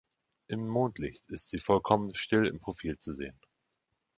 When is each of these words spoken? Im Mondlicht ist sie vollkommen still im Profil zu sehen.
Im 0.47 0.67
Mondlicht 0.67 1.29
ist 1.29 1.49
sie 1.49 1.59
vollkommen 1.59 2.15
still 2.15 2.47
im 2.47 2.59
Profil 2.59 2.97
zu 2.97 3.13
sehen. 3.13 3.39